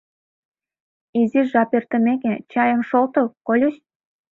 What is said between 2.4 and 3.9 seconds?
чайым шолто, кольыч?